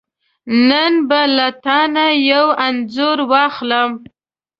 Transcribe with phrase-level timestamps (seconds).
[0.69, 3.91] نن به له تانه یو انځور واخلم.